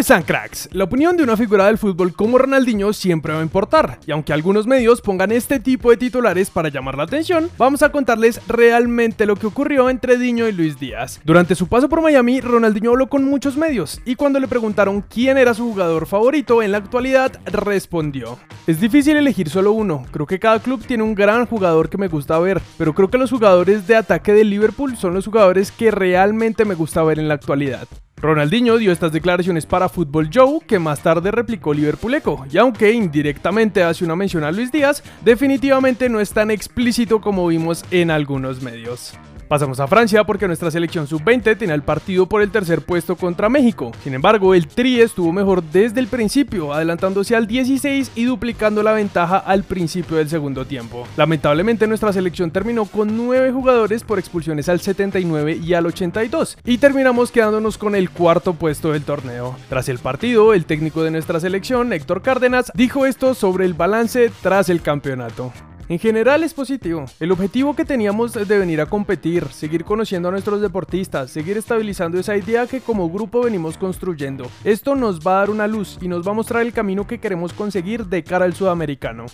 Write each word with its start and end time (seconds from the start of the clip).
están 0.00 0.22
cracks? 0.22 0.68
La 0.72 0.84
opinión 0.84 1.14
de 1.16 1.22
una 1.22 1.36
figura 1.36 1.66
del 1.66 1.76
fútbol 1.76 2.14
como 2.14 2.38
Ronaldinho 2.38 2.94
siempre 2.94 3.34
va 3.34 3.40
a 3.40 3.42
importar, 3.42 3.98
y 4.06 4.12
aunque 4.12 4.32
algunos 4.32 4.66
medios 4.66 5.02
pongan 5.02 5.30
este 5.30 5.60
tipo 5.60 5.90
de 5.90 5.98
titulares 5.98 6.48
para 6.48 6.70
llamar 6.70 6.96
la 6.96 7.04
atención, 7.04 7.50
vamos 7.58 7.82
a 7.82 7.92
contarles 7.92 8.40
realmente 8.48 9.26
lo 9.26 9.36
que 9.36 9.46
ocurrió 9.46 9.90
entre 9.90 10.16
Diño 10.16 10.48
y 10.48 10.52
Luis 10.52 10.80
Díaz. 10.80 11.20
Durante 11.22 11.54
su 11.54 11.68
paso 11.68 11.90
por 11.90 12.00
Miami, 12.00 12.40
Ronaldinho 12.40 12.92
habló 12.92 13.10
con 13.10 13.24
muchos 13.24 13.58
medios, 13.58 14.00
y 14.06 14.14
cuando 14.14 14.40
le 14.40 14.48
preguntaron 14.48 15.02
quién 15.02 15.36
era 15.36 15.52
su 15.52 15.64
jugador 15.64 16.06
favorito 16.06 16.62
en 16.62 16.72
la 16.72 16.78
actualidad, 16.78 17.38
respondió. 17.44 18.38
Es 18.66 18.80
difícil 18.80 19.18
elegir 19.18 19.50
solo 19.50 19.72
uno, 19.72 20.06
creo 20.10 20.26
que 20.26 20.38
cada 20.38 20.60
club 20.60 20.82
tiene 20.86 21.02
un 21.02 21.14
gran 21.14 21.44
jugador 21.44 21.90
que 21.90 21.98
me 21.98 22.08
gusta 22.08 22.38
ver, 22.38 22.62
pero 22.78 22.94
creo 22.94 23.10
que 23.10 23.18
los 23.18 23.30
jugadores 23.30 23.86
de 23.86 23.96
ataque 23.96 24.32
del 24.32 24.48
Liverpool 24.48 24.96
son 24.96 25.12
los 25.12 25.26
jugadores 25.26 25.70
que 25.70 25.90
realmente 25.90 26.64
me 26.64 26.74
gusta 26.74 27.02
ver 27.02 27.18
en 27.18 27.28
la 27.28 27.34
actualidad. 27.34 27.86
Ronaldinho 28.20 28.76
dio 28.76 28.92
estas 28.92 29.12
declaraciones 29.12 29.64
para 29.64 29.88
Football 29.88 30.30
Joe, 30.32 30.60
que 30.66 30.78
más 30.78 31.02
tarde 31.02 31.30
replicó 31.30 31.72
Liverpool 31.72 32.14
Echo, 32.14 32.44
y 32.50 32.58
aunque 32.58 32.92
indirectamente 32.92 33.82
hace 33.82 34.04
una 34.04 34.14
mención 34.14 34.44
a 34.44 34.52
Luis 34.52 34.70
Díaz, 34.70 35.02
definitivamente 35.24 36.08
no 36.08 36.20
es 36.20 36.30
tan 36.32 36.50
explícito 36.50 37.20
como 37.20 37.46
vimos 37.46 37.84
en 37.90 38.10
algunos 38.10 38.60
medios. 38.62 39.14
Pasamos 39.50 39.80
a 39.80 39.88
Francia 39.88 40.22
porque 40.22 40.46
nuestra 40.46 40.70
selección 40.70 41.08
sub-20 41.08 41.58
tenía 41.58 41.74
el 41.74 41.82
partido 41.82 42.26
por 42.26 42.40
el 42.40 42.52
tercer 42.52 42.82
puesto 42.82 43.16
contra 43.16 43.48
México. 43.48 43.90
Sin 44.04 44.14
embargo, 44.14 44.54
el 44.54 44.68
Tri 44.68 45.00
estuvo 45.00 45.32
mejor 45.32 45.60
desde 45.60 45.98
el 45.98 46.06
principio, 46.06 46.72
adelantándose 46.72 47.34
al 47.34 47.48
16 47.48 48.12
y 48.14 48.26
duplicando 48.26 48.80
la 48.84 48.92
ventaja 48.92 49.38
al 49.38 49.64
principio 49.64 50.18
del 50.18 50.28
segundo 50.28 50.66
tiempo. 50.66 51.04
Lamentablemente 51.16 51.88
nuestra 51.88 52.12
selección 52.12 52.52
terminó 52.52 52.84
con 52.84 53.16
9 53.16 53.50
jugadores 53.50 54.04
por 54.04 54.20
expulsiones 54.20 54.68
al 54.68 54.78
79 54.78 55.58
y 55.60 55.74
al 55.74 55.86
82 55.86 56.56
y 56.64 56.78
terminamos 56.78 57.32
quedándonos 57.32 57.76
con 57.76 57.96
el 57.96 58.10
cuarto 58.10 58.54
puesto 58.54 58.92
del 58.92 59.02
torneo. 59.02 59.56
Tras 59.68 59.88
el 59.88 59.98
partido, 59.98 60.54
el 60.54 60.64
técnico 60.64 61.02
de 61.02 61.10
nuestra 61.10 61.40
selección, 61.40 61.92
Héctor 61.92 62.22
Cárdenas, 62.22 62.70
dijo 62.76 63.04
esto 63.04 63.34
sobre 63.34 63.64
el 63.64 63.74
balance 63.74 64.30
tras 64.42 64.68
el 64.68 64.80
campeonato. 64.80 65.52
En 65.90 65.98
general 65.98 66.44
es 66.44 66.54
positivo. 66.54 67.04
El 67.18 67.32
objetivo 67.32 67.74
que 67.74 67.84
teníamos 67.84 68.32
de 68.34 68.58
venir 68.60 68.80
a 68.80 68.86
competir, 68.86 69.48
seguir 69.48 69.84
conociendo 69.84 70.28
a 70.28 70.30
nuestros 70.30 70.60
deportistas, 70.60 71.32
seguir 71.32 71.56
estabilizando 71.56 72.16
esa 72.16 72.36
idea 72.36 72.68
que 72.68 72.80
como 72.80 73.10
grupo 73.10 73.42
venimos 73.42 73.76
construyendo. 73.76 74.48
Esto 74.62 74.94
nos 74.94 75.18
va 75.18 75.32
a 75.32 75.38
dar 75.40 75.50
una 75.50 75.66
luz 75.66 75.98
y 76.00 76.06
nos 76.06 76.24
va 76.24 76.30
a 76.30 76.34
mostrar 76.34 76.62
el 76.62 76.72
camino 76.72 77.08
que 77.08 77.18
queremos 77.18 77.52
conseguir 77.52 78.06
de 78.06 78.22
cara 78.22 78.44
al 78.44 78.54
sudamericano. 78.54 79.26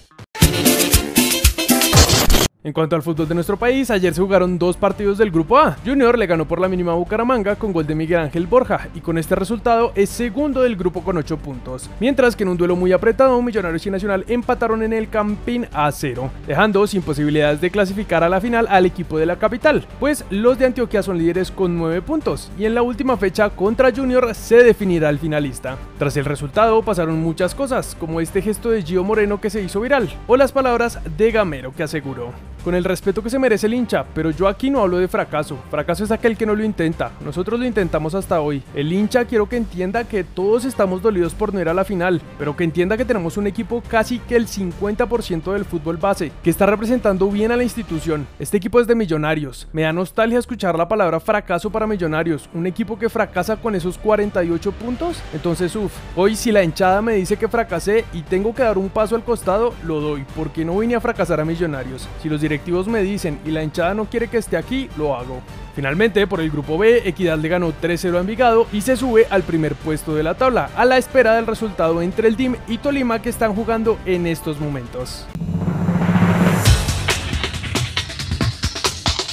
En 2.66 2.72
cuanto 2.72 2.96
al 2.96 3.02
fútbol 3.02 3.28
de 3.28 3.34
nuestro 3.36 3.56
país, 3.56 3.92
ayer 3.92 4.12
se 4.12 4.20
jugaron 4.20 4.58
dos 4.58 4.76
partidos 4.76 5.18
del 5.18 5.30
Grupo 5.30 5.56
A. 5.56 5.76
Junior 5.86 6.18
le 6.18 6.26
ganó 6.26 6.48
por 6.48 6.60
la 6.60 6.66
mínima 6.68 6.90
a 6.90 6.96
Bucaramanga 6.96 7.54
con 7.54 7.72
gol 7.72 7.86
de 7.86 7.94
Miguel 7.94 8.18
Ángel 8.18 8.48
Borja 8.48 8.88
y 8.92 8.98
con 8.98 9.18
este 9.18 9.36
resultado 9.36 9.92
es 9.94 10.10
segundo 10.10 10.62
del 10.62 10.74
grupo 10.74 11.04
con 11.04 11.16
8 11.16 11.36
puntos. 11.36 11.88
Mientras 12.00 12.34
que 12.34 12.42
en 12.42 12.48
un 12.48 12.56
duelo 12.56 12.74
muy 12.74 12.90
apretado, 12.90 13.40
Millonarios 13.40 13.86
y 13.86 13.90
Nacional 13.92 14.24
empataron 14.26 14.82
en 14.82 14.92
el 14.92 15.08
Campín 15.08 15.68
a 15.72 15.92
0, 15.92 16.28
dejando 16.44 16.84
sin 16.88 17.02
posibilidades 17.02 17.60
de 17.60 17.70
clasificar 17.70 18.24
a 18.24 18.28
la 18.28 18.40
final 18.40 18.66
al 18.68 18.84
equipo 18.84 19.16
de 19.16 19.26
la 19.26 19.36
capital, 19.36 19.86
pues 20.00 20.24
los 20.30 20.58
de 20.58 20.66
Antioquia 20.66 21.04
son 21.04 21.18
líderes 21.18 21.52
con 21.52 21.78
9 21.78 22.02
puntos 22.02 22.50
y 22.58 22.64
en 22.64 22.74
la 22.74 22.82
última 22.82 23.16
fecha 23.16 23.48
contra 23.48 23.94
Junior 23.94 24.34
se 24.34 24.64
definirá 24.64 25.08
el 25.10 25.20
finalista. 25.20 25.76
Tras 26.00 26.16
el 26.16 26.24
resultado 26.24 26.82
pasaron 26.82 27.22
muchas 27.22 27.54
cosas, 27.54 27.96
como 28.00 28.20
este 28.20 28.42
gesto 28.42 28.70
de 28.70 28.82
Gio 28.82 29.04
Moreno 29.04 29.40
que 29.40 29.50
se 29.50 29.62
hizo 29.62 29.80
viral, 29.80 30.12
o 30.26 30.36
las 30.36 30.50
palabras 30.50 30.98
de 31.16 31.30
Gamero 31.30 31.72
que 31.72 31.84
aseguró 31.84 32.32
con 32.66 32.74
el 32.74 32.82
respeto 32.82 33.22
que 33.22 33.30
se 33.30 33.38
merece 33.38 33.68
el 33.68 33.74
hincha, 33.74 34.04
pero 34.12 34.32
yo 34.32 34.48
aquí 34.48 34.70
no 34.70 34.80
hablo 34.80 34.98
de 34.98 35.06
fracaso. 35.06 35.56
Fracaso 35.70 36.02
es 36.02 36.10
aquel 36.10 36.36
que 36.36 36.46
no 36.46 36.56
lo 36.56 36.64
intenta. 36.64 37.12
Nosotros 37.24 37.60
lo 37.60 37.64
intentamos 37.64 38.12
hasta 38.16 38.40
hoy. 38.40 38.60
El 38.74 38.92
hincha 38.92 39.24
quiero 39.24 39.48
que 39.48 39.56
entienda 39.56 40.02
que 40.02 40.24
todos 40.24 40.64
estamos 40.64 41.00
dolidos 41.00 41.32
por 41.32 41.54
no 41.54 41.60
ir 41.60 41.68
a 41.68 41.74
la 41.74 41.84
final, 41.84 42.20
pero 42.40 42.56
que 42.56 42.64
entienda 42.64 42.96
que 42.96 43.04
tenemos 43.04 43.36
un 43.36 43.46
equipo 43.46 43.84
casi 43.88 44.18
que 44.18 44.34
el 44.34 44.48
50% 44.48 45.52
del 45.52 45.64
fútbol 45.64 45.96
base, 45.96 46.32
que 46.42 46.50
está 46.50 46.66
representando 46.66 47.30
bien 47.30 47.52
a 47.52 47.56
la 47.56 47.62
institución. 47.62 48.26
Este 48.40 48.56
equipo 48.56 48.80
es 48.80 48.88
de 48.88 48.96
millonarios. 48.96 49.68
Me 49.72 49.82
da 49.82 49.92
nostalgia 49.92 50.40
escuchar 50.40 50.76
la 50.76 50.88
palabra 50.88 51.20
fracaso 51.20 51.70
para 51.70 51.86
millonarios. 51.86 52.48
Un 52.52 52.66
equipo 52.66 52.98
que 52.98 53.08
fracasa 53.08 53.54
con 53.54 53.76
esos 53.76 53.96
48 53.96 54.72
puntos. 54.72 55.22
Entonces, 55.32 55.76
uff, 55.76 55.92
hoy 56.16 56.34
si 56.34 56.50
la 56.50 56.64
hinchada 56.64 57.00
me 57.00 57.12
dice 57.12 57.36
que 57.36 57.46
fracasé 57.46 58.04
y 58.12 58.22
tengo 58.22 58.52
que 58.52 58.64
dar 58.64 58.76
un 58.76 58.88
paso 58.88 59.14
al 59.14 59.22
costado, 59.22 59.72
lo 59.84 60.00
doy, 60.00 60.24
porque 60.34 60.64
no 60.64 60.76
vine 60.78 60.96
a 60.96 61.00
fracasar 61.00 61.40
a 61.40 61.44
millonarios. 61.44 62.08
Si 62.20 62.28
los 62.28 62.40
directivos 62.40 62.55
me 62.86 63.02
dicen 63.02 63.40
y 63.44 63.50
la 63.50 63.62
hinchada 63.62 63.94
no 63.94 64.06
quiere 64.06 64.28
que 64.28 64.38
esté 64.38 64.56
aquí, 64.56 64.88
lo 64.96 65.16
hago. 65.16 65.40
Finalmente, 65.74 66.26
por 66.26 66.40
el 66.40 66.50
grupo 66.50 66.78
B, 66.78 67.02
Equidad 67.04 67.38
le 67.38 67.48
ganó 67.48 67.72
3-0 67.72 68.16
a 68.16 68.20
Envigado 68.20 68.66
y 68.72 68.80
se 68.80 68.96
sube 68.96 69.26
al 69.30 69.42
primer 69.42 69.74
puesto 69.74 70.14
de 70.14 70.22
la 70.22 70.34
tabla, 70.34 70.70
a 70.76 70.84
la 70.84 70.96
espera 70.96 71.34
del 71.34 71.46
resultado 71.46 72.00
entre 72.02 72.28
el 72.28 72.36
DIM 72.36 72.56
y 72.66 72.78
Tolima 72.78 73.20
que 73.20 73.28
están 73.28 73.54
jugando 73.54 73.98
en 74.06 74.26
estos 74.26 74.58
momentos. 74.58 75.26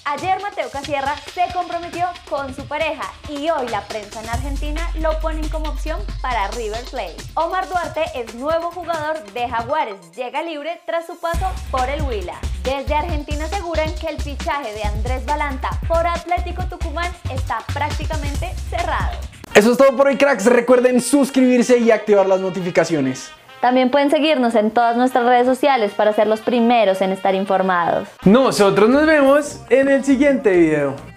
Ayer 0.06 0.40
Mateo 0.42 0.70
Casierra 0.70 1.16
se 1.34 1.42
comprometió 1.54 2.06
con 2.30 2.54
su 2.54 2.68
pareja 2.68 3.12
y 3.30 3.50
hoy 3.50 3.68
la 3.70 3.82
prensa 3.88 4.22
en 4.22 4.30
Argentina 4.30 4.88
lo 5.00 5.20
ponen 5.22 5.48
como 5.50 5.70
opción 5.70 6.00
para 6.22 6.50
River 6.50 6.84
Plate. 6.92 7.18
Omar 7.34 7.68
Duarte 7.68 8.04
es 8.14 8.36
nuevo 8.36 8.70
jugador 8.70 9.24
de 9.34 9.50
Jaguares, 9.50 10.12
llega 10.16 10.44
libre 10.44 10.82
tras 10.86 11.08
su 11.08 11.20
paso 11.20 11.52
por 11.72 11.90
el 11.90 12.04
Huila. 12.04 12.40
Desde 12.64 12.96
Argentina 12.96 13.44
aseguran 13.44 13.94
que 13.96 14.08
el 14.08 14.22
fichaje 14.22 14.74
de 14.74 14.84
Andrés 14.84 15.26
Balanta 15.26 15.70
por 15.86 16.08
Atlético 16.08 16.64
Tucumán 16.64 17.12
está 17.30 17.60
prácticamente 17.74 18.54
cerrado. 18.70 19.18
Eso 19.54 19.74
es 19.74 19.78
todo 19.78 19.98
por 19.98 20.08
hoy, 20.08 20.16
cracks. 20.16 20.46
Recuerden 20.46 21.02
suscribirse 21.02 21.78
y 21.78 21.92
activar 21.92 22.26
las 22.26 22.40
notificaciones. 22.40 23.32
También 23.60 23.92
pueden 23.92 24.10
seguirnos 24.10 24.56
en 24.56 24.72
todas 24.72 24.96
nuestras 24.96 25.26
redes 25.26 25.46
sociales 25.46 25.92
para 25.92 26.14
ser 26.14 26.28
los 26.28 26.40
primeros 26.40 27.02
en 27.02 27.12
estar 27.12 27.36
informados. 27.36 28.08
Nosotros 28.24 28.90
nos 28.90 29.06
vemos 29.06 29.60
en 29.70 29.90
el 29.90 30.06
siguiente 30.06 30.52
video. 30.52 31.13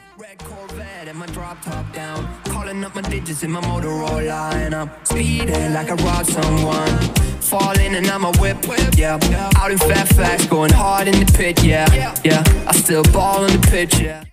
My 1.17 1.25
drop 1.27 1.63
top 1.63 1.91
down. 1.95 2.29
Calling 2.45 2.85
up 2.85 2.95
my 2.95 3.01
digits 3.01 3.43
in 3.43 3.51
my 3.51 3.63
Motorola 3.63 4.53
and 4.53 4.75
I'm 4.75 4.91
speeding 5.05 5.73
like 5.73 5.91
I 5.91 5.95
robbed 5.95 6.29
someone. 6.29 6.99
Falling 7.41 7.95
and 7.95 8.07
I'm 8.09 8.25
a 8.25 8.33
whip, 8.33 8.67
whip, 8.69 8.95
yeah. 8.97 9.19
Out 9.57 9.71
in 9.71 9.79
Fairfax, 9.79 10.45
going 10.47 10.73
hard 10.73 11.09
in 11.09 11.19
the 11.19 11.33
pit, 11.33 11.65
yeah. 11.65 11.87
Yeah, 12.23 12.45
I 12.67 12.73
still 12.73 13.03
ball 13.05 13.47
in 13.47 13.59
the 13.59 13.67
pitch, 13.67 13.99
yeah. 13.99 14.25